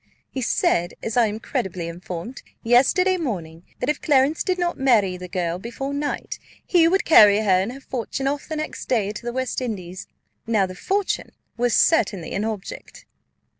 [0.31, 5.15] He said, as I am credibly informed, yesterday morning, that if Clarence did not marry
[5.15, 9.11] the girl before night, he would carry her and her fortune off the next day
[9.11, 10.07] to the West Indies.
[10.47, 13.05] Now the fortune was certainly an object."